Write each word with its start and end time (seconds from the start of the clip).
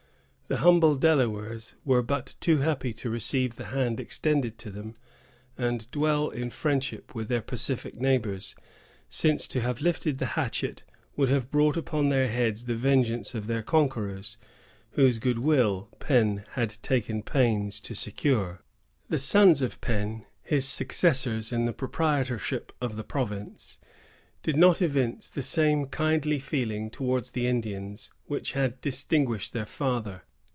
The 0.47 0.57
humble 0.57 0.97
Delawares 0.97 1.75
were 1.85 2.01
but 2.01 2.35
too 2.41 2.57
happy 2.57 2.91
to 2.95 3.09
receive 3.09 3.55
the 3.55 3.67
hand 3.67 4.01
extended 4.01 4.57
to 4.57 4.69
them, 4.69 4.97
and 5.57 5.89
dwell 5.91 6.27
in 6.29 6.49
friendship 6.49 7.15
with 7.15 7.29
their 7.29 7.41
pacific 7.41 7.95
neighbors; 7.95 8.53
since 9.07 9.47
to 9.47 9.61
have 9.61 9.79
lifted 9.79 10.17
the 10.17 10.35
hatchet 10.35 10.83
would 11.15 11.29
have 11.29 11.51
brought 11.51 11.77
upon 11.77 12.09
their 12.09 12.27
heads 12.27 12.65
the 12.65 12.75
vengeance 12.75 13.33
of 13.33 13.47
their 13.47 13.63
conquerors, 13.63 14.35
whose 14.99 15.19
good 15.19 15.39
will 15.39 15.87
Penn 16.01 16.43
had 16.49 16.75
taken 16.81 17.23
pains 17.23 17.79
to 17.79 17.95
secure. 17.95 18.59
The 19.07 19.19
sons 19.19 19.61
of 19.61 19.79
Penn, 19.79 20.25
his 20.43 20.67
successors 20.67 21.53
in 21.53 21.63
the 21.63 21.71
proprietorship 21.71 22.73
of 22.81 22.97
the 22.97 23.05
province, 23.05 23.79
did 24.43 24.57
not 24.57 24.81
evince 24.81 25.29
the 25.29 25.41
same 25.41 25.85
kindly 25.85 26.39
feeling 26.39 26.89
towards 26.89 27.29
the 27.29 27.47
Indians 27.47 28.11
which 28.25 28.51
had 28.51 28.81
distinguished 28.81 29.53
their 29.53 29.65
father. 29.65 30.23